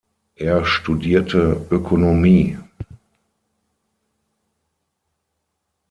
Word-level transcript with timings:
Er 0.35 0.65
studierte 0.65 1.61
Ökonomie. 1.69 2.57